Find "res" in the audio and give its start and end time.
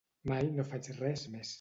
1.03-1.27